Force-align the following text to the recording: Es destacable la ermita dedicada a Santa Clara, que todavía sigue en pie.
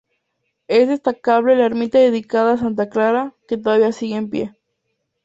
Es 0.67 0.87
destacable 0.87 1.55
la 1.55 1.67
ermita 1.67 1.99
dedicada 1.99 2.53
a 2.53 2.57
Santa 2.57 2.89
Clara, 2.89 3.35
que 3.47 3.59
todavía 3.59 3.91
sigue 3.91 4.15
en 4.15 4.29
pie. 4.31 4.55